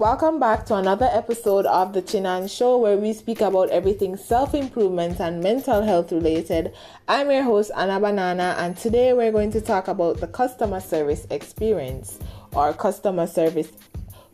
Welcome 0.00 0.40
back 0.40 0.64
to 0.64 0.76
another 0.76 1.10
episode 1.12 1.66
of 1.66 1.92
the 1.92 2.00
Chinanna 2.00 2.48
Show 2.48 2.78
where 2.78 2.96
we 2.96 3.12
speak 3.12 3.42
about 3.42 3.68
everything 3.68 4.16
self 4.16 4.54
improvement 4.54 5.20
and 5.20 5.42
mental 5.42 5.82
health 5.82 6.10
related. 6.10 6.72
I'm 7.06 7.30
your 7.30 7.42
host, 7.42 7.70
Anna 7.76 8.00
Banana, 8.00 8.56
and 8.58 8.74
today 8.74 9.12
we're 9.12 9.30
going 9.30 9.52
to 9.52 9.60
talk 9.60 9.88
about 9.88 10.18
the 10.18 10.26
customer 10.26 10.80
service 10.80 11.26
experience 11.30 12.18
or 12.54 12.72
customer 12.72 13.26
service 13.26 13.70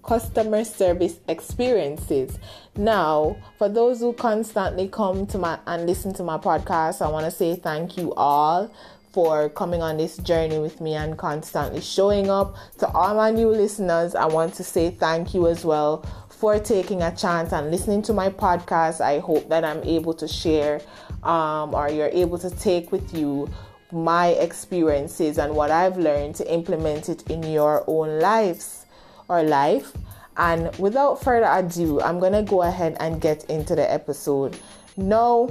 customer 0.05 0.62
service 0.62 1.18
experiences. 1.27 2.39
Now, 2.77 3.37
for 3.59 3.69
those 3.69 3.98
who 3.98 4.12
constantly 4.12 4.87
come 4.87 5.27
to 5.27 5.39
my 5.39 5.59
and 5.67 5.85
listen 5.85 6.14
to 6.14 6.23
my 6.23 6.39
podcast, 6.39 7.05
I 7.05 7.11
want 7.11 7.25
to 7.25 7.33
say 7.33 7.57
thank 7.57 7.96
you 7.96 8.14
all 8.14 8.73
for 9.17 9.48
coming 9.48 9.80
on 9.80 9.96
this 9.96 10.19
journey 10.19 10.59
with 10.59 10.79
me 10.79 10.93
and 10.93 11.17
constantly 11.17 11.81
showing 11.81 12.29
up. 12.29 12.54
To 12.77 12.89
all 12.89 13.14
my 13.14 13.31
new 13.31 13.49
listeners, 13.49 14.14
I 14.14 14.27
want 14.27 14.53
to 14.57 14.63
say 14.63 14.90
thank 14.90 15.32
you 15.32 15.46
as 15.46 15.64
well 15.64 16.04
for 16.29 16.59
taking 16.59 17.00
a 17.00 17.17
chance 17.17 17.54
and 17.54 17.71
listening 17.71 18.03
to 18.03 18.13
my 18.13 18.29
podcast. 18.29 19.00
I 19.00 19.21
hope 19.21 19.49
that 19.49 19.64
I'm 19.64 19.82
able 19.85 20.13
to 20.13 20.29
share 20.29 20.82
um, 21.23 21.75
or 21.75 21.89
you're 21.89 22.11
able 22.13 22.37
to 22.37 22.50
take 22.50 22.93
with 22.93 23.17
you 23.17 23.49
my 23.90 24.26
experiences 24.32 25.39
and 25.39 25.57
what 25.57 25.71
I've 25.71 25.96
learned 25.96 26.35
to 26.35 26.53
implement 26.53 27.09
it 27.09 27.23
in 27.31 27.43
your 27.43 27.85
own 27.87 28.21
lives 28.21 28.85
or 29.29 29.43
life. 29.43 29.95
And 30.37 30.76
without 30.76 31.23
further 31.23 31.48
ado, 31.51 32.03
I'm 32.03 32.20
going 32.20 32.34
to 32.34 32.42
go 32.42 32.64
ahead 32.64 32.98
and 33.01 33.19
get 33.19 33.45
into 33.45 33.75
the 33.75 33.91
episode. 33.91 34.59
No, 34.98 35.51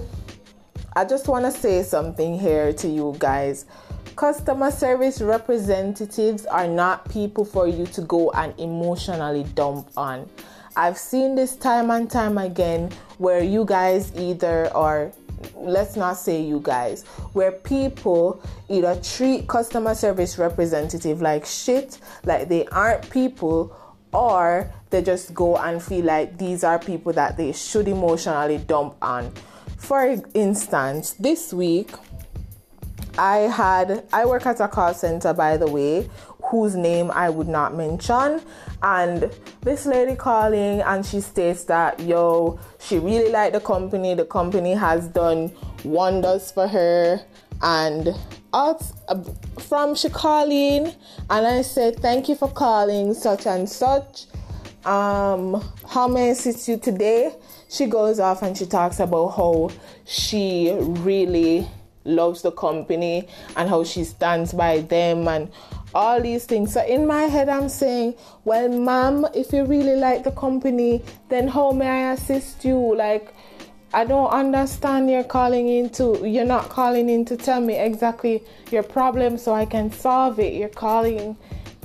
I 0.97 1.03
just 1.03 1.27
want 1.27 1.43
to 1.43 1.51
say 1.51 1.83
something 1.83 2.39
here 2.39 2.71
to 2.71 2.87
you 2.87 3.17
guys. 3.19 3.65
Customer 4.15 4.71
service 4.71 5.19
representatives 5.21 6.45
are 6.45 6.69
not 6.69 7.09
people 7.09 7.43
for 7.43 7.67
you 7.67 7.85
to 7.87 8.01
go 8.03 8.31
and 8.31 8.57
emotionally 8.57 9.43
dump 9.55 9.89
on. 9.97 10.29
I've 10.77 10.97
seen 10.97 11.35
this 11.35 11.57
time 11.57 11.91
and 11.91 12.09
time 12.09 12.37
again 12.37 12.91
where 13.17 13.43
you 13.43 13.65
guys 13.65 14.15
either 14.15 14.73
are 14.73 15.11
let's 15.57 15.97
not 15.97 16.13
say 16.13 16.41
you 16.41 16.61
guys 16.61 17.03
where 17.33 17.51
people 17.51 18.41
either 18.69 18.95
treat 19.01 19.47
customer 19.47 19.93
service 19.93 20.37
representative 20.37 21.21
like 21.21 21.45
shit 21.45 21.99
like 22.23 22.47
they 22.47 22.65
aren't 22.67 23.07
people 23.09 23.75
or 24.13 24.71
they 24.91 25.01
just 25.01 25.33
go 25.33 25.57
and 25.57 25.83
feel 25.83 26.05
like 26.05 26.37
these 26.37 26.63
are 26.63 26.79
people 26.79 27.11
that 27.11 27.35
they 27.35 27.51
should 27.51 27.87
emotionally 27.89 28.57
dump 28.59 28.95
on 29.01 29.31
for 29.85 30.19
instance, 30.33 31.11
this 31.13 31.53
week 31.53 31.91
I 33.17 33.37
had 33.37 34.03
I 34.11 34.25
work 34.25 34.45
at 34.45 34.59
a 34.59 34.67
call 34.67 34.93
center 34.93 35.33
by 35.33 35.57
the 35.57 35.67
way, 35.67 36.09
whose 36.43 36.75
name 36.75 37.11
I 37.11 37.29
would 37.29 37.47
not 37.47 37.75
mention. 37.75 38.41
And 38.81 39.31
this 39.61 39.85
lady 39.85 40.15
calling 40.15 40.81
and 40.81 41.05
she 41.05 41.21
states 41.21 41.65
that 41.65 41.99
yo, 41.99 42.59
she 42.79 42.97
really 42.97 43.31
liked 43.31 43.53
the 43.53 43.59
company. 43.59 44.15
The 44.15 44.25
company 44.25 44.73
has 44.73 45.07
done 45.07 45.51
wonders 45.83 46.51
for 46.51 46.67
her. 46.67 47.21
And 47.61 48.09
out 48.53 48.83
from 49.59 49.95
she 49.95 50.09
calling 50.09 50.93
and 51.29 51.47
I 51.47 51.61
said, 51.61 51.99
Thank 51.99 52.27
you 52.27 52.35
for 52.35 52.49
calling 52.49 53.13
such 53.13 53.45
and 53.45 53.69
such. 53.69 54.25
Um, 54.83 55.63
how 55.87 56.07
may 56.07 56.27
I 56.27 56.31
assist 56.31 56.67
you 56.67 56.77
today? 56.77 57.33
She 57.75 57.85
goes 57.87 58.19
off 58.19 58.41
and 58.41 58.57
she 58.57 58.65
talks 58.65 58.99
about 58.99 59.29
how 59.29 59.69
she 60.05 60.73
really 60.79 61.67
loves 62.05 62.41
the 62.41 62.51
company 62.51 63.27
and 63.57 63.67
how 63.67 63.83
she 63.83 64.03
stands 64.03 64.53
by 64.53 64.79
them 64.79 65.27
and 65.27 65.51
all 65.93 66.21
these 66.21 66.45
things. 66.45 66.71
So 66.73 66.85
in 66.85 67.05
my 67.05 67.23
head, 67.23 67.49
I'm 67.49 67.67
saying, 67.67 68.15
well, 68.45 68.69
ma'am, 68.69 69.25
if 69.33 69.51
you 69.51 69.65
really 69.65 69.95
like 69.95 70.23
the 70.23 70.31
company, 70.31 71.03
then 71.29 71.47
how 71.49 71.71
may 71.71 71.87
I 71.87 72.13
assist 72.13 72.63
you? 72.63 72.95
Like, 72.95 73.33
I 73.93 74.05
don't 74.05 74.29
understand 74.29 75.09
you're 75.09 75.23
calling 75.23 75.67
in 75.67 75.89
to, 75.91 76.25
you're 76.27 76.45
not 76.45 76.69
calling 76.69 77.09
in 77.09 77.25
to 77.25 77.35
tell 77.35 77.59
me 77.59 77.77
exactly 77.77 78.43
your 78.71 78.83
problem 78.83 79.37
so 79.37 79.53
I 79.53 79.65
can 79.65 79.91
solve 79.91 80.39
it. 80.39 80.53
You're 80.53 80.69
calling 80.69 81.35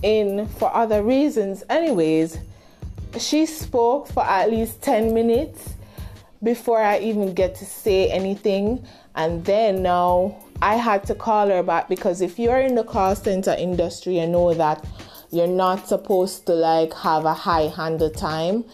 in 0.03 0.47
for 0.47 0.73
other 0.75 1.03
reasons. 1.03 1.65
Anyways, 1.69 2.39
she 3.19 3.47
spoke 3.47 4.07
for 4.09 4.25
at 4.25 4.51
least 4.51 4.83
10 4.83 5.13
minutes 5.13 5.75
before 6.43 6.83
I 6.83 6.99
even 6.99 7.35
get 7.35 7.55
to 7.57 7.65
say 7.65 8.11
anything. 8.11 8.87
And 9.15 9.45
then 9.45 9.83
now 9.83 10.43
I 10.63 10.77
had 10.77 11.05
to 11.05 11.15
call 11.15 11.49
her 11.49 11.63
back 11.63 11.89
because 11.89 12.21
if 12.21 12.39
you're 12.39 12.61
in 12.61 12.75
the 12.75 12.85
call 12.85 13.15
center 13.15 13.55
industry, 13.59 14.21
you 14.21 14.27
know 14.27 14.55
that 14.55 14.85
you're 15.31 15.47
not 15.47 15.87
supposed 15.87 16.47
to 16.47 16.55
like 16.55 16.93
have 16.95 17.25
a 17.25 17.35
high 17.35 17.69
handle 17.69 18.11
time 18.11 18.65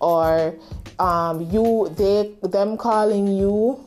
or 0.00 0.54
um, 0.98 1.50
you 1.50 1.92
they 1.96 2.34
them 2.42 2.76
calling 2.76 3.26
you 3.26 3.82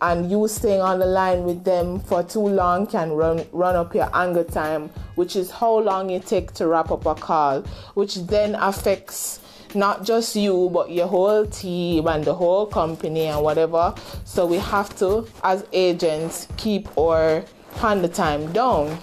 and 0.00 0.30
you 0.30 0.46
staying 0.48 0.80
on 0.80 0.98
the 0.98 1.06
line 1.06 1.44
with 1.44 1.64
them 1.64 2.00
for 2.00 2.22
too 2.22 2.40
long 2.40 2.86
can 2.86 3.12
run 3.12 3.44
run 3.52 3.76
up 3.76 3.94
your 3.94 4.10
anger 4.14 4.44
time, 4.44 4.88
which 5.14 5.36
is 5.36 5.50
how 5.50 5.78
long 5.78 6.10
it 6.10 6.26
takes 6.26 6.52
to 6.54 6.66
wrap 6.66 6.90
up 6.90 7.06
a 7.06 7.14
call, 7.14 7.62
which 7.94 8.16
then 8.26 8.54
affects 8.56 9.40
not 9.74 10.04
just 10.04 10.36
you, 10.36 10.70
but 10.72 10.90
your 10.90 11.06
whole 11.06 11.46
team 11.46 12.06
and 12.06 12.24
the 12.24 12.34
whole 12.34 12.66
company 12.66 13.26
and 13.26 13.42
whatever. 13.42 13.94
So 14.24 14.46
we 14.46 14.58
have 14.58 14.96
to, 14.98 15.26
as 15.42 15.64
agents, 15.72 16.48
keep 16.56 16.96
our 16.98 17.44
handle 17.76 18.08
time 18.08 18.52
down. 18.52 18.98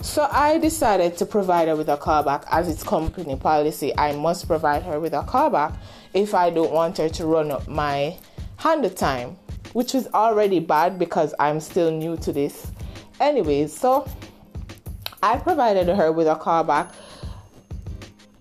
So 0.00 0.28
I 0.30 0.58
decided 0.58 1.16
to 1.16 1.26
provide 1.26 1.68
her 1.68 1.76
with 1.76 1.88
a 1.88 1.96
callback 1.96 2.44
as 2.50 2.68
it's 2.68 2.82
company 2.82 3.36
policy. 3.36 3.96
I 3.96 4.12
must 4.12 4.46
provide 4.46 4.82
her 4.82 5.00
with 5.00 5.14
a 5.14 5.22
callback 5.22 5.76
if 6.12 6.34
I 6.34 6.50
don't 6.50 6.72
want 6.72 6.98
her 6.98 7.08
to 7.08 7.26
run 7.26 7.50
up 7.50 7.66
my 7.66 8.16
handle 8.56 8.90
time, 8.90 9.36
which 9.72 9.94
is 9.94 10.06
already 10.12 10.60
bad 10.60 10.98
because 10.98 11.34
I'm 11.38 11.58
still 11.58 11.90
new 11.90 12.16
to 12.18 12.32
this. 12.32 12.70
Anyways, 13.18 13.74
so 13.74 14.06
I 15.22 15.38
provided 15.38 15.88
her 15.88 16.12
with 16.12 16.26
a 16.26 16.36
callback 16.36 16.92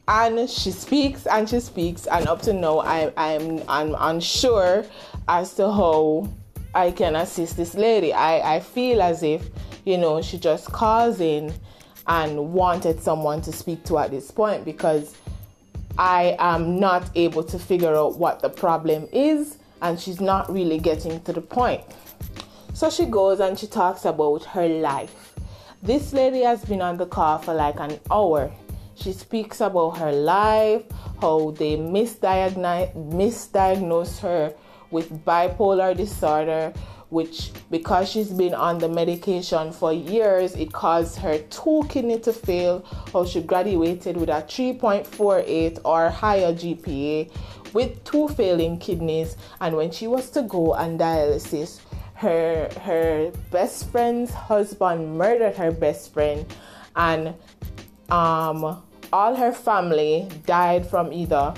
and 0.07 0.49
she 0.49 0.71
speaks 0.71 1.25
and 1.27 1.49
she 1.49 1.59
speaks 1.59 2.07
and 2.07 2.27
up 2.27 2.41
to 2.41 2.51
now 2.53 2.79
I, 2.79 3.13
I'm 3.15 3.63
I'm 3.69 3.95
unsure 3.97 4.85
as 5.27 5.53
to 5.55 5.71
how 5.71 6.29
I 6.75 6.91
can 6.91 7.15
assist 7.15 7.55
this 7.55 7.75
lady. 7.75 8.13
I, 8.13 8.55
I 8.55 8.59
feel 8.59 9.01
as 9.01 9.21
if, 9.21 9.47
you 9.85 9.97
know, 9.97 10.21
she 10.21 10.39
just 10.39 10.71
calls 10.71 11.19
in 11.19 11.53
and 12.07 12.53
wanted 12.53 12.99
someone 13.01 13.41
to 13.43 13.51
speak 13.51 13.83
to 13.85 13.99
at 13.99 14.11
this 14.11 14.31
point 14.31 14.65
because 14.65 15.15
I 15.97 16.35
am 16.39 16.79
not 16.79 17.09
able 17.15 17.43
to 17.43 17.59
figure 17.59 17.95
out 17.95 18.17
what 18.17 18.41
the 18.41 18.49
problem 18.49 19.07
is 19.11 19.57
and 19.81 19.99
she's 19.99 20.19
not 20.19 20.51
really 20.51 20.79
getting 20.79 21.21
to 21.21 21.33
the 21.33 21.41
point. 21.41 21.83
So 22.73 22.89
she 22.89 23.05
goes 23.05 23.39
and 23.39 23.57
she 23.57 23.67
talks 23.67 24.05
about 24.05 24.43
her 24.45 24.67
life. 24.67 25.35
This 25.83 26.11
lady 26.11 26.41
has 26.41 26.65
been 26.65 26.81
on 26.81 26.97
the 26.97 27.05
call 27.05 27.37
for 27.37 27.53
like 27.53 27.79
an 27.79 27.99
hour 28.09 28.51
she 28.95 29.13
speaks 29.13 29.61
about 29.61 29.97
her 29.97 30.11
life, 30.11 30.83
how 31.21 31.51
they 31.51 31.77
misdiagnosed, 31.77 32.93
misdiagnosed 32.95 34.19
her 34.19 34.53
with 34.91 35.25
bipolar 35.25 35.95
disorder, 35.95 36.73
which 37.09 37.51
because 37.69 38.09
she's 38.09 38.31
been 38.31 38.53
on 38.53 38.79
the 38.79 38.89
medication 38.89 39.71
for 39.71 39.93
years, 39.93 40.55
it 40.55 40.73
caused 40.73 41.17
her 41.17 41.37
two 41.49 41.85
kidney 41.89 42.19
to 42.19 42.33
fail. 42.33 42.83
How 43.11 43.25
she 43.25 43.41
graduated 43.41 44.17
with 44.17 44.29
a 44.29 44.41
3.48 44.41 45.79
or 45.85 46.09
higher 46.09 46.53
GPA 46.53 47.31
with 47.73 48.03
two 48.03 48.27
failing 48.29 48.77
kidneys, 48.77 49.35
and 49.61 49.75
when 49.75 49.91
she 49.91 50.07
was 50.07 50.29
to 50.31 50.43
go 50.43 50.73
on 50.73 50.97
dialysis, 50.97 51.79
her 52.15 52.69
her 52.81 53.31
best 53.51 53.89
friend's 53.91 54.31
husband 54.31 55.17
murdered 55.17 55.55
her 55.55 55.71
best 55.71 56.13
friend, 56.13 56.45
and 56.95 57.33
um, 58.13 58.83
all 59.11 59.35
her 59.35 59.51
family 59.51 60.29
died 60.45 60.85
from 60.85 61.11
either. 61.11 61.53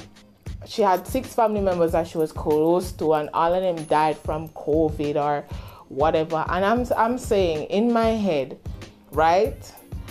She 0.66 0.82
had 0.82 1.06
six 1.06 1.36
family 1.36 1.60
members 1.60 1.92
that 1.92 2.08
she 2.08 2.18
was 2.18 2.32
close 2.32 2.94
to, 2.94 3.14
and 3.14 3.30
all 3.34 3.54
of 3.54 3.62
them 3.62 3.84
died 3.86 4.18
from 4.18 4.48
COVID 4.50 5.18
or 5.18 5.46
whatever. 5.90 6.46
And 6.48 6.64
I'm 6.64 6.88
I'm 6.98 7.18
saying 7.18 7.68
in 7.68 7.92
my 7.92 8.12
head, 8.28 8.58
right? 9.12 9.60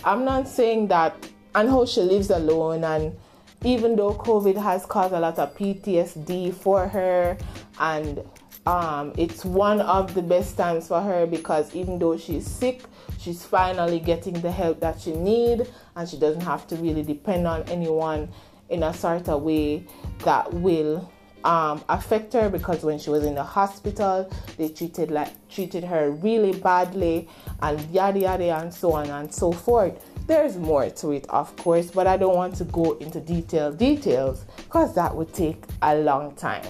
I'm 0.04 0.24
not 0.26 0.46
saying 0.46 0.88
that, 0.88 1.16
and 1.54 1.68
how 1.70 1.86
she 1.86 2.02
lives 2.02 2.28
alone, 2.28 2.84
and 2.84 3.16
even 3.64 3.96
though 3.96 4.12
COVID 4.12 4.56
has 4.62 4.84
caused 4.84 5.14
a 5.14 5.20
lot 5.20 5.38
of 5.38 5.56
PTSD 5.56 6.52
for 6.52 6.86
her, 6.86 7.38
and 7.80 8.22
um, 8.66 9.12
it's 9.18 9.44
one 9.44 9.80
of 9.80 10.14
the 10.14 10.22
best 10.22 10.56
times 10.56 10.88
for 10.88 11.00
her 11.00 11.26
because 11.26 11.74
even 11.74 11.98
though 11.98 12.16
she's 12.16 12.46
sick, 12.46 12.82
she's 13.18 13.44
finally 13.44 14.00
getting 14.00 14.34
the 14.40 14.50
help 14.50 14.80
that 14.80 15.00
she 15.00 15.12
need, 15.12 15.66
and 15.96 16.08
she 16.08 16.18
doesn't 16.18 16.42
have 16.42 16.66
to 16.68 16.76
really 16.76 17.02
depend 17.02 17.46
on 17.46 17.62
anyone 17.64 18.28
in 18.70 18.82
a 18.82 18.94
sort 18.94 19.28
of 19.28 19.42
way 19.42 19.86
that 20.24 20.52
will 20.54 21.10
um, 21.44 21.84
affect 21.90 22.32
her 22.32 22.48
because 22.48 22.82
when 22.82 22.98
she 22.98 23.10
was 23.10 23.24
in 23.24 23.34
the 23.34 23.42
hospital, 23.42 24.30
they 24.56 24.70
treated 24.70 25.10
like 25.10 25.28
treated 25.50 25.84
her 25.84 26.10
really 26.10 26.58
badly, 26.58 27.28
and 27.60 27.78
yada 27.90 28.18
yada 28.18 28.56
and 28.56 28.72
so 28.72 28.92
on 28.92 29.10
and 29.10 29.32
so 29.32 29.52
forth. 29.52 30.10
There's 30.26 30.56
more 30.56 30.88
to 30.88 31.10
it, 31.10 31.26
of 31.28 31.54
course, 31.56 31.90
but 31.90 32.06
I 32.06 32.16
don't 32.16 32.34
want 32.34 32.54
to 32.56 32.64
go 32.64 32.92
into 32.92 33.20
detailed 33.20 33.76
details 33.76 34.46
because 34.56 34.94
that 34.94 35.14
would 35.14 35.34
take 35.34 35.62
a 35.82 35.96
long 35.96 36.34
time. 36.34 36.64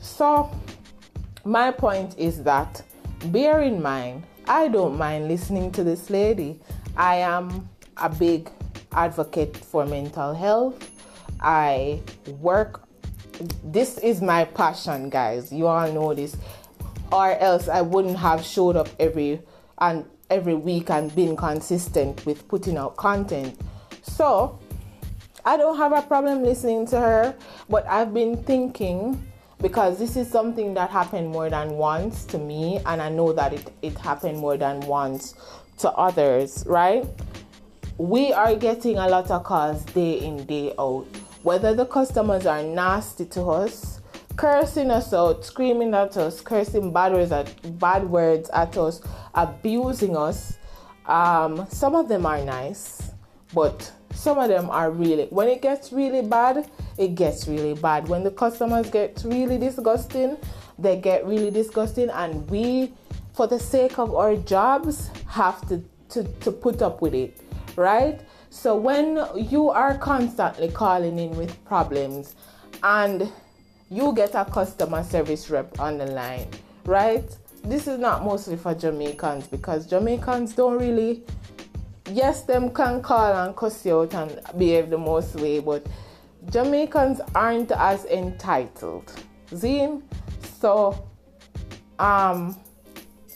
So, 0.00 0.48
my 1.44 1.70
point 1.70 2.18
is 2.18 2.42
that 2.44 2.82
bear 3.26 3.62
in 3.62 3.82
mind, 3.82 4.24
I 4.46 4.68
don't 4.68 4.98
mind 4.98 5.28
listening 5.28 5.72
to 5.72 5.84
this 5.84 6.10
lady. 6.10 6.60
I 6.96 7.16
am 7.16 7.68
a 7.96 8.08
big 8.08 8.50
advocate 8.92 9.56
for 9.56 9.86
mental 9.86 10.34
health. 10.34 10.90
I 11.40 12.00
work 12.40 12.82
this 13.64 13.98
is 13.98 14.20
my 14.20 14.44
passion, 14.44 15.10
guys. 15.10 15.52
You 15.52 15.66
all 15.66 15.90
know 15.92 16.14
this. 16.14 16.36
Or 17.10 17.32
else 17.38 17.68
I 17.68 17.80
wouldn't 17.80 18.18
have 18.18 18.44
showed 18.44 18.76
up 18.76 18.88
every 18.98 19.40
and 19.78 20.04
every 20.30 20.54
week 20.54 20.90
and 20.90 21.14
been 21.14 21.36
consistent 21.36 22.24
with 22.24 22.46
putting 22.48 22.76
out 22.76 22.96
content. 22.96 23.58
So 24.02 24.58
I 25.44 25.56
don't 25.56 25.76
have 25.76 25.92
a 25.92 26.02
problem 26.02 26.42
listening 26.42 26.86
to 26.88 27.00
her, 27.00 27.34
but 27.68 27.86
I've 27.86 28.14
been 28.14 28.42
thinking 28.42 29.22
because 29.62 29.96
this 29.98 30.16
is 30.16 30.28
something 30.28 30.74
that 30.74 30.90
happened 30.90 31.30
more 31.30 31.48
than 31.48 31.70
once 31.70 32.24
to 32.26 32.38
me, 32.38 32.80
and 32.84 33.00
I 33.00 33.08
know 33.08 33.32
that 33.32 33.52
it, 33.52 33.72
it 33.80 33.96
happened 33.96 34.38
more 34.38 34.56
than 34.56 34.80
once 34.80 35.34
to 35.78 35.90
others, 35.92 36.64
right? 36.66 37.06
We 37.96 38.32
are 38.32 38.56
getting 38.56 38.98
a 38.98 39.08
lot 39.08 39.30
of 39.30 39.44
calls 39.44 39.84
day 39.84 40.18
in, 40.18 40.44
day 40.46 40.74
out. 40.78 41.06
Whether 41.44 41.74
the 41.74 41.86
customers 41.86 42.44
are 42.44 42.62
nasty 42.62 43.24
to 43.26 43.42
us, 43.42 44.00
cursing 44.36 44.90
us 44.90 45.14
out, 45.14 45.44
screaming 45.44 45.94
at 45.94 46.16
us, 46.16 46.40
cursing 46.40 46.92
bad 46.92 47.12
words 47.12 47.30
at, 47.30 47.78
bad 47.78 48.04
words 48.04 48.50
at 48.50 48.76
us, 48.76 49.00
abusing 49.34 50.16
us. 50.16 50.58
Um, 51.06 51.66
some 51.68 51.94
of 51.94 52.08
them 52.08 52.26
are 52.26 52.44
nice, 52.44 53.12
but 53.54 53.92
some 54.12 54.38
of 54.38 54.48
them 54.48 54.70
are 54.70 54.90
really 54.90 55.26
when 55.26 55.48
it 55.48 55.62
gets 55.62 55.92
really 55.92 56.22
bad 56.22 56.68
it 56.98 57.14
gets 57.14 57.48
really 57.48 57.74
bad. 57.74 58.08
When 58.08 58.22
the 58.22 58.30
customers 58.30 58.90
get 58.90 59.22
really 59.24 59.58
disgusting 59.58 60.36
they 60.78 60.96
get 60.96 61.26
really 61.26 61.50
disgusting. 61.50 62.10
And 62.10 62.48
we 62.50 62.92
for 63.34 63.46
the 63.46 63.58
sake 63.58 63.98
of 63.98 64.14
our 64.14 64.36
jobs 64.36 65.10
have 65.26 65.66
to 65.68 65.82
to, 66.10 66.24
to 66.24 66.52
put 66.52 66.82
up 66.82 67.00
with 67.00 67.14
it 67.14 67.40
right? 67.76 68.20
So 68.50 68.76
when 68.76 69.26
you 69.34 69.70
are 69.70 69.96
constantly 69.96 70.68
calling 70.68 71.18
in 71.18 71.30
with 71.36 71.64
problems 71.64 72.34
and 72.82 73.32
you 73.90 74.12
get 74.14 74.34
a 74.34 74.44
customer 74.44 75.02
service 75.02 75.48
rep 75.48 75.80
on 75.80 75.96
the 75.98 76.06
line 76.06 76.48
right? 76.84 77.24
This 77.64 77.86
is 77.86 77.98
not 77.98 78.24
mostly 78.24 78.56
for 78.56 78.74
jamaicans 78.74 79.46
because 79.46 79.86
jamaicans 79.86 80.52
don't 80.52 80.78
really 80.78 81.22
yes, 82.12 82.42
them 82.42 82.70
can 82.70 83.02
call 83.02 83.32
and 83.32 83.56
cuss 83.56 83.84
you 83.86 84.00
out 84.00 84.14
and 84.14 84.40
behave 84.58 84.90
the 84.90 84.98
most 84.98 85.34
way, 85.36 85.60
but 85.60 85.86
Jamaicans 86.50 87.20
aren't 87.34 87.70
as 87.72 88.04
entitled. 88.06 89.12
Zine? 89.50 90.02
So, 90.60 91.08
um, 91.98 92.56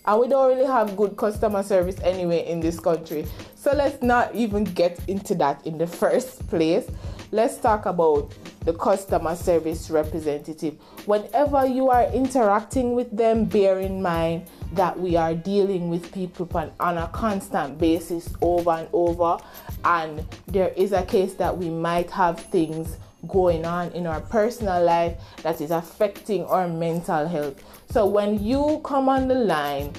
and 0.05 0.21
we 0.21 0.29
don't 0.29 0.49
really 0.49 0.67
have 0.67 0.97
good 0.97 1.17
customer 1.17 1.63
service 1.63 1.99
anyway 2.03 2.47
in 2.47 2.61
this 2.61 2.79
country. 2.79 3.27
So 3.55 3.73
let's 3.73 4.03
not 4.03 4.35
even 4.35 4.65
get 4.65 4.99
into 5.09 5.35
that 5.37 5.67
in 5.67 5.79
the 5.79 5.87
first 6.03 6.47
place. 6.49 6.89
Let's 7.33 7.59
talk 7.59 7.87
about 7.87 8.33
the 8.65 8.73
customer 8.73 9.35
service 9.35 9.91
representative. 9.91 10.75
Whenever 11.07 11.67
you 11.67 11.91
are 11.91 12.05
interacting 12.13 12.95
with 12.95 13.17
them, 13.17 13.45
bear 13.45 13.81
in 13.81 14.01
mind 14.01 14.49
that 14.73 14.99
we 14.99 15.17
are 15.17 15.35
dealing 15.35 15.89
with 15.89 16.13
people 16.13 16.49
on 16.81 16.99
a 16.99 17.09
constant 17.09 17.79
basis 17.79 18.33
over 18.41 18.71
and 18.71 18.89
over, 18.93 19.39
and 19.85 20.27
there 20.47 20.71
is 20.71 20.93
a 20.93 21.03
case 21.05 21.35
that 21.35 21.57
we 21.57 21.71
might 21.71 22.11
have 22.11 22.41
things 22.41 22.97
going 23.29 23.65
on 23.65 23.91
in 23.93 24.07
our 24.07 24.21
personal 24.21 24.83
life 24.83 25.17
that 25.43 25.61
is 25.61 25.71
affecting 25.71 26.45
our 26.45 26.69
mental 26.69 27.27
health. 27.27 27.63
So 27.91 28.07
when 28.07 28.43
you 28.45 28.81
come 28.85 29.09
on 29.09 29.29
the 29.29 29.35
line, 29.35 29.93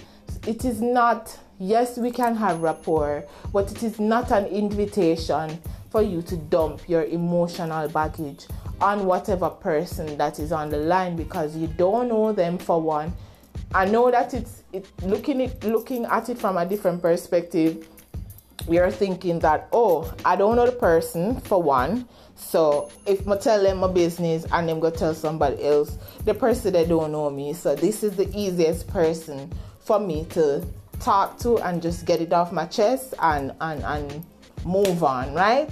it 0.45 0.63
is 0.65 0.81
not, 0.81 1.37
yes, 1.59 1.97
we 1.97 2.11
can 2.11 2.35
have 2.35 2.61
rapport, 2.61 3.25
but 3.51 3.71
it 3.71 3.83
is 3.83 3.99
not 3.99 4.31
an 4.31 4.45
invitation 4.45 5.59
for 5.89 6.01
you 6.01 6.21
to 6.21 6.37
dump 6.37 6.87
your 6.87 7.05
emotional 7.05 7.87
baggage 7.89 8.45
on 8.79 9.05
whatever 9.05 9.49
person 9.49 10.17
that 10.17 10.39
is 10.39 10.51
on 10.51 10.69
the 10.69 10.77
line 10.77 11.15
because 11.15 11.55
you 11.55 11.67
don't 11.67 12.09
know 12.09 12.31
them 12.31 12.57
for 12.57 12.79
one 12.81 13.11
I 13.73 13.85
know 13.85 14.09
that 14.11 14.33
it's 14.33 14.63
it, 14.71 14.87
looking 15.03 15.41
it 15.41 15.63
looking 15.63 16.05
at 16.05 16.29
it 16.29 16.37
from 16.37 16.57
a 16.57 16.65
different 16.65 17.01
perspective. 17.01 17.87
We 18.67 18.79
are 18.79 18.91
thinking 18.91 19.39
that 19.39 19.67
oh, 19.71 20.13
I 20.25 20.35
don't 20.35 20.55
know 20.55 20.65
the 20.65 20.71
person 20.71 21.39
for 21.41 21.61
one. 21.61 22.07
So 22.35 22.91
if 23.05 23.27
I 23.27 23.37
tell 23.37 23.63
them 23.63 23.77
my 23.77 23.87
business 23.87 24.45
and 24.51 24.69
them 24.69 24.79
go 24.79 24.89
tell 24.89 25.13
somebody 25.13 25.65
else, 25.65 25.97
the 26.23 26.33
person 26.33 26.73
they 26.73 26.85
don't 26.85 27.11
know 27.11 27.29
me. 27.29 27.53
So 27.53 27.75
this 27.75 28.03
is 28.03 28.15
the 28.15 28.29
easiest 28.37 28.87
person 28.87 29.51
for 29.79 29.99
me 29.99 30.25
to 30.31 30.65
talk 30.99 31.37
to 31.39 31.57
and 31.57 31.81
just 31.81 32.05
get 32.05 32.21
it 32.21 32.33
off 32.33 32.51
my 32.51 32.65
chest 32.65 33.13
and 33.19 33.53
and 33.61 33.83
and 33.83 34.25
move 34.65 35.03
on, 35.03 35.33
right? 35.33 35.69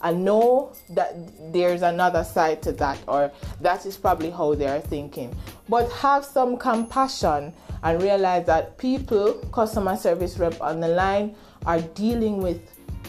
I 0.00 0.12
know 0.12 0.72
that 0.90 1.14
there's 1.52 1.82
another 1.82 2.24
side 2.24 2.62
to 2.62 2.72
that, 2.72 2.98
or 3.08 3.32
that 3.60 3.86
is 3.86 3.96
probably 3.96 4.30
how 4.30 4.54
they 4.54 4.66
are 4.66 4.80
thinking. 4.80 5.34
But 5.68 5.90
have 5.92 6.24
some 6.24 6.56
compassion 6.56 7.52
and 7.82 8.02
realize 8.02 8.46
that 8.46 8.78
people, 8.78 9.34
customer 9.52 9.96
service 9.96 10.38
rep 10.38 10.60
on 10.60 10.80
the 10.80 10.88
line, 10.88 11.34
are 11.64 11.80
dealing 11.80 12.42
with 12.42 12.60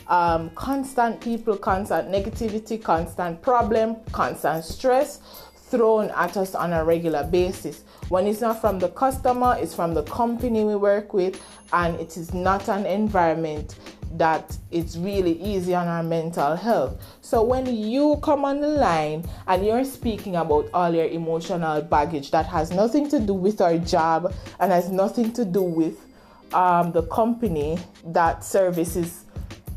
um, 0.07 0.50
constant 0.51 1.19
people, 1.19 1.57
constant 1.57 2.10
negativity, 2.10 2.81
constant 2.81 3.42
problem, 3.42 3.98
constant 4.12 4.63
stress 4.63 5.19
thrown 5.69 6.10
at 6.12 6.38
us 6.38 6.56
on 6.56 6.72
a 6.72 6.84
regular 6.84 7.25
basis. 7.25 7.84
When 8.07 8.25
it's 8.25 8.39
not 8.39 8.62
from 8.62 8.80
the 8.80 8.88
customer, 8.89 9.57
it's 9.60 9.75
from 9.75 9.94
the 9.94 10.04
company 10.04 10.63
we 10.63 10.78
work 10.78 11.13
with, 11.13 11.42
and 11.74 12.00
it 12.00 12.16
is 12.16 12.34
not 12.34 12.69
an 12.69 12.86
environment 12.86 13.75
that 14.13 14.57
it's 14.71 14.95
really 14.98 15.42
easy 15.42 15.75
on 15.75 15.88
our 15.88 16.04
mental 16.04 16.56
health. 16.56 17.01
So 17.21 17.44
when 17.44 17.65
you 17.65 18.19
come 18.24 18.45
on 18.45 18.62
the 18.62 18.68
line 18.68 19.25
and 19.48 19.65
you're 19.65 19.86
speaking 19.86 20.36
about 20.36 20.69
all 20.74 20.94
your 20.94 21.06
emotional 21.06 21.81
baggage 21.81 22.31
that 22.31 22.45
has 22.48 22.71
nothing 22.71 23.09
to 23.09 23.19
do 23.19 23.33
with 23.33 23.62
our 23.62 23.77
job 23.77 24.33
and 24.59 24.71
has 24.71 24.89
nothing 24.89 25.33
to 25.33 25.45
do 25.45 25.62
with 25.62 26.00
um, 26.54 26.92
the 26.92 27.04
company 27.04 27.77
that 28.06 28.44
services 28.44 29.25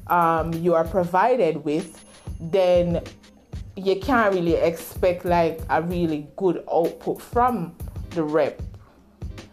um, 0.06 0.52
you 0.54 0.74
are 0.74 0.84
provided 0.84 1.64
with, 1.64 2.04
then 2.40 3.02
you 3.76 3.96
can't 4.00 4.34
really 4.34 4.54
expect 4.54 5.24
like 5.24 5.60
a 5.70 5.82
really 5.82 6.28
good 6.36 6.64
output 6.72 7.20
from 7.20 7.74
the 8.10 8.22
rep. 8.22 8.60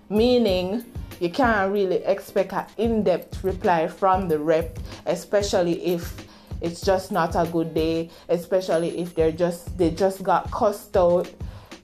Meaning 0.10 0.86
you 1.20 1.30
can't 1.30 1.72
really 1.72 1.98
expect 2.06 2.54
an 2.54 2.66
in-depth 2.78 3.44
reply 3.44 3.88
from 3.88 4.28
the 4.28 4.38
rep 4.38 4.80
especially 5.06 5.86
if 5.86 6.26
it's 6.62 6.82
just 6.82 7.12
not 7.12 7.36
a 7.36 7.50
good 7.52 7.74
day 7.74 8.10
especially 8.30 8.98
if 9.00 9.14
they're 9.16 9.32
just 9.32 9.78
they 9.78 9.92
just 9.92 10.24
got 10.24 10.50
cussed 10.52 10.96
out 10.98 11.30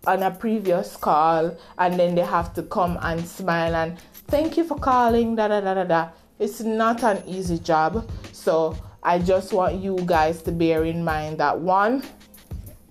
on 0.05 0.23
a 0.23 0.31
previous 0.31 0.97
call 0.97 1.55
and 1.77 1.99
then 1.99 2.15
they 2.15 2.25
have 2.25 2.53
to 2.53 2.63
come 2.63 2.97
and 3.01 3.25
smile 3.25 3.75
and 3.75 3.97
thank 4.27 4.57
you 4.57 4.63
for 4.63 4.77
calling 4.77 5.35
da 5.35 5.47
da 5.47 5.61
da 5.61 5.73
da 5.73 5.83
da. 5.83 6.09
It's 6.39 6.61
not 6.61 7.03
an 7.03 7.23
easy 7.27 7.59
job. 7.59 8.09
So 8.31 8.75
i 9.03 9.19
just 9.19 9.51
want 9.51 9.75
you 9.75 9.97
guys 10.05 10.41
to 10.41 10.51
bear 10.51 10.85
in 10.85 11.03
mind 11.03 11.37
that 11.37 11.59
one 11.59 12.03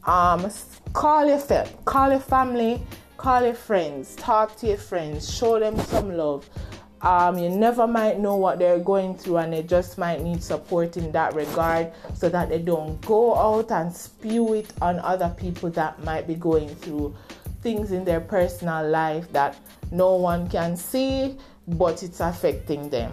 um 0.04 0.50
call 0.92 1.26
your 1.26 1.40
call 1.85 2.11
your 2.11 2.21
family 2.21 2.80
Call 3.23 3.44
your 3.44 3.54
friends, 3.54 4.16
talk 4.16 4.56
to 4.56 4.66
your 4.66 4.76
friends, 4.76 5.32
show 5.32 5.61
them 5.61 5.78
some 5.78 6.16
love. 6.16 6.50
Um, 7.02 7.38
you 7.38 7.50
never 7.50 7.87
might 7.87 8.18
know 8.18 8.35
what 8.35 8.59
they're 8.59 8.80
going 8.80 9.16
through, 9.16 9.37
and 9.37 9.52
they 9.52 9.62
just 9.62 9.97
might 9.97 10.23
need 10.23 10.42
support 10.42 10.97
in 10.97 11.12
that 11.12 11.32
regard 11.32 11.92
so 12.14 12.28
that 12.30 12.49
they 12.49 12.59
don't 12.59 13.00
go 13.02 13.37
out 13.37 13.71
and 13.71 13.94
spew 13.94 14.54
it 14.54 14.73
on 14.82 14.99
other 14.99 15.32
people 15.38 15.71
that 15.71 16.02
might 16.02 16.26
be 16.26 16.35
going 16.35 16.68
through 16.75 17.14
things 17.61 17.92
in 17.92 18.04
their 18.04 18.18
personal 18.18 18.88
life 18.90 19.30
that 19.30 19.56
no 19.92 20.16
one 20.16 20.50
can 20.50 20.76
see, 20.76 21.37
but 21.68 22.02
it's 22.02 22.18
affecting 22.18 22.90
them. 22.90 23.12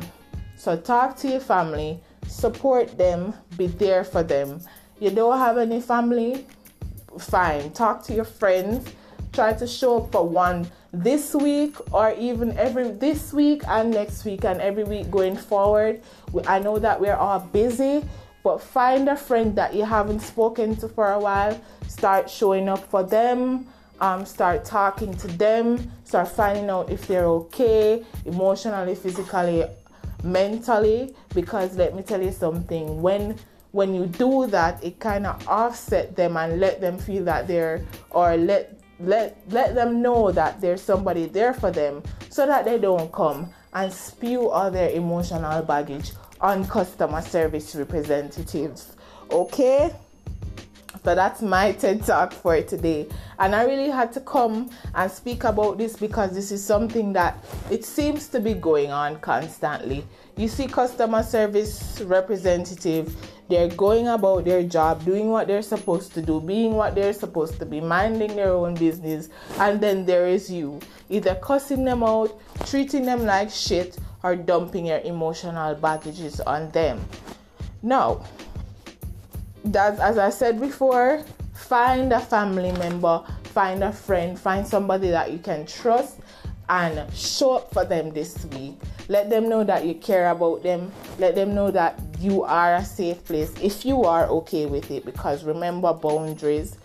So, 0.58 0.76
talk 0.76 1.18
to 1.18 1.28
your 1.30 1.40
family, 1.40 2.00
support 2.28 2.98
them, 2.98 3.36
be 3.58 3.68
there 3.68 4.04
for 4.04 4.24
them. 4.24 4.60
You 5.00 5.12
don't 5.12 5.38
have 5.38 5.60
any 5.60 5.82
family? 5.82 6.48
Fine, 7.20 7.72
talk 7.72 8.04
to 8.06 8.14
your 8.14 8.26
friends. 8.26 8.90
Try 9.34 9.54
to 9.54 9.68
show 9.68 10.04
up 10.04 10.12
for 10.12 10.28
one 10.28 10.70
this 10.92 11.36
week 11.36 11.76
or 11.94 12.14
even 12.14 12.58
every 12.58 12.92
this 12.92 13.32
week 13.32 13.62
and 13.68 13.92
next 13.92 14.26
week 14.26 14.44
and 14.44 14.60
every 14.60 14.84
week 14.84 15.12
going 15.12 15.36
forward. 15.36 16.02
I 16.48 16.60
know 16.60 16.80
that 16.80 17.00
we're 17.00 17.16
all 17.16 17.40
busy, 17.40 18.04
but 18.44 18.62
find 18.62 19.08
a 19.10 19.16
friend 19.16 19.56
that 19.56 19.76
you 19.76 19.84
haven't 19.84 20.22
spoken 20.22 20.76
to 20.78 20.88
for 20.88 21.12
a 21.12 21.20
while, 21.20 21.60
start 21.88 22.30
showing 22.30 22.70
up 22.70 22.90
for 22.90 23.04
them. 23.04 23.68
Um, 24.02 24.26
start 24.26 24.64
talking 24.64 25.14
to 25.18 25.28
them, 25.28 25.92
start 26.06 26.30
finding 26.30 26.70
out 26.70 26.90
if 26.90 27.06
they're 27.06 27.26
okay 27.26 28.06
emotionally, 28.26 28.96
physically, 28.96 29.66
mentally. 30.24 31.14
Because 31.36 31.76
let 31.76 31.94
me 31.94 32.02
tell 32.02 32.22
you 32.22 32.32
something. 32.32 33.02
When 33.02 33.36
when 33.72 33.94
you 33.94 34.06
do 34.06 34.48
that 34.48 34.84
it 34.84 35.00
kind 35.00 35.26
of 35.26 35.48
offset 35.48 36.16
them 36.16 36.38
and 36.38 36.60
let 36.60 36.82
them 36.82 36.98
feel 36.98 37.24
that 37.24 37.48
they're 37.48 37.86
or 38.12 38.36
let 38.38 38.80
let 39.00 39.38
let 39.50 39.76
them 39.76 40.02
know 40.02 40.32
that 40.32 40.60
there's 40.60 40.82
somebody 40.82 41.26
there 41.26 41.54
for 41.54 41.72
them 41.72 42.04
so 42.30 42.46
that 42.46 42.66
they 42.66 42.78
don't 42.78 43.12
come 43.12 43.50
and 43.74 43.94
spew 43.94 44.50
all 44.50 44.72
their 44.72 44.90
emotional 44.90 45.62
baggage 45.62 46.12
on 46.42 46.66
customer 46.68 47.22
service 47.22 47.76
representatives. 47.76 48.96
Okay 49.32 49.94
so 51.04 51.16
that's 51.16 51.42
my 51.42 51.72
TED 51.72 52.06
talk 52.06 52.34
for 52.34 52.62
today. 52.62 53.08
And 53.40 53.56
I 53.56 53.64
really 53.64 53.90
had 53.90 54.12
to 54.14 54.22
come 54.22 54.70
and 54.94 55.12
speak 55.12 55.44
about 55.44 55.78
this 55.78 55.96
because 55.96 56.34
this 56.34 56.52
is 56.52 56.64
something 56.64 57.14
that 57.14 57.44
it 57.72 57.86
seems 57.86 58.28
to 58.30 58.40
be 58.40 58.54
going 58.54 58.92
on 58.92 59.20
constantly. 59.20 60.06
You 60.36 60.48
see 60.48 60.68
customer 60.68 61.24
service 61.24 62.02
representative, 62.06 63.16
they're 63.50 63.70
going 63.70 64.08
about 64.08 64.46
their 64.46 64.64
job, 64.64 65.04
doing 65.04 65.30
what 65.30 65.48
they're 65.48 65.62
supposed 65.62 66.14
to 66.14 66.22
do, 66.22 66.40
being 66.40 66.74
what 66.76 66.96
they're 66.96 67.14
supposed 67.14 67.60
to 67.60 67.66
be, 67.66 67.82
minding 67.82 68.36
their 68.36 68.52
own 68.52 68.76
business, 68.76 69.30
and 69.58 69.82
then 69.82 70.06
there 70.06 70.28
is 70.28 70.52
you, 70.52 70.80
either 71.10 71.36
cussing 71.36 71.84
them 71.84 72.04
out, 72.04 72.40
treating 72.66 73.06
them 73.06 73.26
like 73.26 73.50
shit, 73.50 73.98
or 74.24 74.36
dumping 74.36 74.86
your 74.86 75.00
emotional 75.00 75.76
baggages 75.76 76.40
on 76.42 76.70
them. 76.72 77.00
Now, 77.82 78.26
that 79.66 80.00
as 80.00 80.18
I 80.18 80.30
said 80.30 80.60
before, 80.60 81.24
find 81.54 82.12
a 82.14 82.20
family 82.20 82.72
member, 82.74 83.24
find 83.44 83.84
a 83.84 83.92
friend, 83.92 84.40
find 84.40 84.66
somebody 84.66 85.10
that 85.10 85.32
you 85.32 85.40
can 85.40 85.66
trust 85.66 86.20
and 86.70 87.12
show 87.14 87.58
up 87.58 87.74
for 87.74 87.84
them 87.84 88.12
this 88.12 88.46
week. 88.46 88.76
Let 89.08 89.30
them 89.30 89.50
know 89.50 89.64
that 89.64 89.86
you 89.86 89.96
care 89.96 90.30
about 90.30 90.62
them. 90.62 90.92
Let 91.18 91.36
them 91.36 91.56
know 91.56 91.72
that 91.72 92.00
you 92.20 92.44
are 92.44 92.76
a 92.76 92.86
safe 92.86 93.24
place 93.26 93.52
if 93.62 93.86
you 93.86 94.04
are 94.04 94.28
okay 94.28 94.66
with 94.66 94.92
it 94.92 95.06
because 95.06 95.44
remember 95.44 95.94
boundaries 95.94 96.78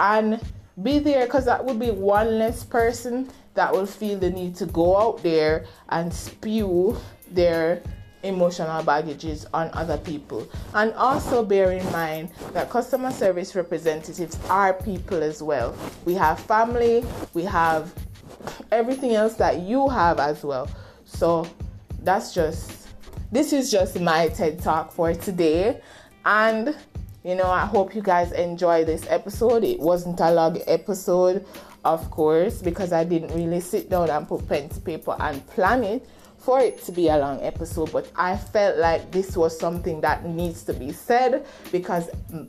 and 0.00 0.40
be 0.82 0.98
there 0.98 1.26
because 1.26 1.44
that 1.44 1.64
would 1.64 1.78
be 1.78 1.90
one 1.90 2.38
less 2.38 2.64
person 2.64 3.28
that 3.54 3.72
will 3.72 3.86
feel 3.86 4.18
the 4.18 4.30
need 4.30 4.54
to 4.54 4.66
go 4.66 4.96
out 4.96 5.22
there 5.22 5.66
and 5.88 6.14
spew 6.14 6.96
their 7.32 7.82
emotional 8.22 8.82
baggages 8.82 9.46
on 9.54 9.70
other 9.72 9.98
people. 9.98 10.48
And 10.74 10.92
also 10.94 11.44
bear 11.44 11.72
in 11.72 11.84
mind 11.92 12.30
that 12.52 12.70
customer 12.70 13.10
service 13.10 13.54
representatives 13.54 14.38
are 14.48 14.74
people 14.74 15.22
as 15.22 15.42
well. 15.42 15.76
We 16.04 16.14
have 16.14 16.40
family, 16.40 17.04
we 17.34 17.44
have 17.44 17.92
everything 18.72 19.14
else 19.14 19.34
that 19.34 19.60
you 19.60 19.88
have 19.88 20.18
as 20.18 20.44
well. 20.44 20.68
So 21.04 21.46
that's 22.02 22.34
just 22.34 22.88
this 23.30 23.52
is 23.52 23.70
just 23.70 24.00
my 24.00 24.28
TED 24.28 24.62
talk 24.62 24.90
for 24.92 25.12
today. 25.14 25.80
And 26.24 26.76
you 27.24 27.34
know, 27.34 27.50
I 27.50 27.66
hope 27.66 27.94
you 27.94 28.00
guys 28.00 28.32
enjoy 28.32 28.84
this 28.84 29.04
episode. 29.08 29.64
It 29.64 29.80
wasn't 29.80 30.20
a 30.20 30.30
long 30.30 30.60
episode, 30.66 31.44
of 31.84 32.10
course, 32.10 32.62
because 32.62 32.92
I 32.92 33.04
didn't 33.04 33.34
really 33.34 33.60
sit 33.60 33.90
down 33.90 34.08
and 34.08 34.26
put 34.26 34.48
pen 34.48 34.68
to 34.70 34.80
paper 34.80 35.16
and 35.18 35.46
plan 35.48 35.84
it 35.84 36.08
for 36.38 36.60
it 36.60 36.82
to 36.84 36.92
be 36.92 37.08
a 37.08 37.18
long 37.18 37.42
episode, 37.42 37.92
but 37.92 38.10
I 38.16 38.36
felt 38.36 38.78
like 38.78 39.10
this 39.10 39.36
was 39.36 39.58
something 39.58 40.00
that 40.02 40.24
needs 40.24 40.62
to 40.64 40.72
be 40.72 40.92
said 40.92 41.46
because 41.72 42.08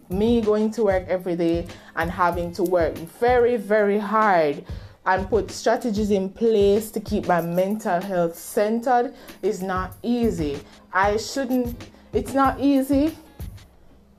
me 0.10 0.42
going 0.42 0.72
to 0.72 0.84
work 0.84 1.06
every 1.08 1.36
day 1.36 1.68
and 1.96 2.10
having 2.10 2.54
to 2.54 2.64
work 2.64 2.96
very, 2.98 3.58
very 3.58 3.98
hard 3.98 4.64
and 5.06 5.28
put 5.30 5.50
strategies 5.50 6.12
in 6.12 6.30
place 6.30 6.92
to 6.92 7.00
keep 7.00 7.28
my 7.28 7.42
mental 7.42 8.00
health 8.00 8.38
centered 8.38 9.14
is 9.42 9.62
not 9.62 9.96
easy. 10.04 10.60
I 10.94 11.18
shouldn't, 11.18 11.90
it's 12.14 12.34
not 12.34 12.60
easy, 12.60 13.18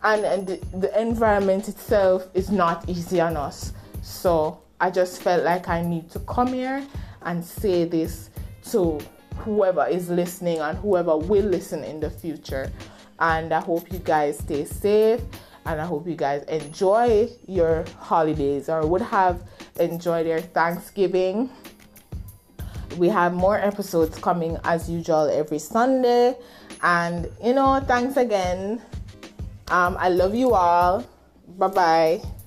and, 0.03 0.25
and 0.25 0.47
the, 0.47 0.57
the 0.79 1.00
environment 1.00 1.69
itself 1.69 2.29
is 2.35 2.50
not 2.50 2.89
easy 2.89 3.21
on 3.21 3.37
us. 3.37 3.73
So 4.03 4.61
I 4.81 4.91
just 4.91 5.23
felt 5.23 5.45
like 5.45 5.69
I 5.69 5.83
need 5.83 6.11
to 6.11 6.19
come 6.21 6.55
here 6.55 6.85
and 7.23 7.45
say 7.45 7.85
this 7.85 8.31
to 8.71 8.99
whoever 9.40 9.87
is 9.87 10.09
listening 10.09 10.59
and 10.59 10.78
whoever 10.78 11.16
will 11.16 11.44
listen 11.44 11.85
in 11.85 12.00
the 12.00 12.11
future. 12.11 12.70
And 13.18 13.52
I 13.52 13.61
hope 13.61 13.92
you 13.92 13.99
guys 13.99 14.38
stay 14.38 14.64
safe 14.64 15.20
and 15.66 15.80
I 15.80 15.85
hope 15.85 16.06
you 16.06 16.16
guys 16.16 16.42
enjoy 16.44 17.28
your 17.47 17.85
holidays 17.99 18.68
or 18.68 18.87
would 18.87 19.02
have 19.02 19.42
enjoyed 19.78 20.26
your 20.26 20.40
Thanksgiving. 20.40 21.50
We 22.97 23.09
have 23.09 23.35
more 23.35 23.56
episodes 23.56 24.18
coming 24.18 24.59
as 24.64 24.88
usual 24.88 25.28
every 25.28 25.59
Sunday. 25.59 26.37
And 26.82 27.30
you 27.42 27.54
know, 27.54 27.80
thanks 27.87 28.16
again. 28.16 28.80
Um, 29.68 29.97
I 29.99 30.09
love 30.09 30.35
you 30.35 30.54
all. 30.54 31.04
Bye 31.59 31.68
bye. 31.68 32.39